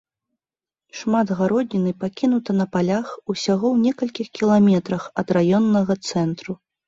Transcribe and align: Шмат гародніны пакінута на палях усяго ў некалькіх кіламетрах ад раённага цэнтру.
Шмат 1.01 1.33
гародніны 1.41 1.91
пакінута 2.03 2.55
на 2.61 2.65
палях 2.77 3.07
усяго 3.31 3.65
ў 3.75 3.89
некалькіх 3.89 4.27
кіламетрах 4.39 5.03
ад 5.23 5.27
раённага 5.37 5.93
цэнтру. 6.09 6.53